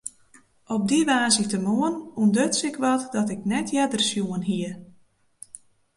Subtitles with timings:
[0.75, 4.71] Op dy woansdeitemoarn ûntduts ik eat dat ik nea earder sjoen hie.